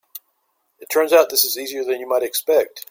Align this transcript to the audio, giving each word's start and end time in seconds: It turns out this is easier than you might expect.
It 0.79 0.89
turns 0.89 1.13
out 1.13 1.29
this 1.29 1.45
is 1.45 1.59
easier 1.59 1.83
than 1.83 1.99
you 1.99 2.09
might 2.09 2.23
expect. 2.23 2.79